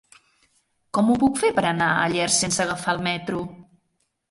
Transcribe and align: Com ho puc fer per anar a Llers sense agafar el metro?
Com 0.97 1.11
ho 1.11 1.17
puc 1.25 1.37
fer 1.43 1.51
per 1.59 1.65
anar 1.73 1.91
a 1.99 2.09
Llers 2.15 2.41
sense 2.47 2.65
agafar 2.67 2.99
el 2.99 3.07
metro? 3.11 3.47